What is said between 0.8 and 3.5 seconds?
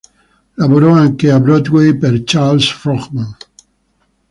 anche a Broadway per Charles Frohman.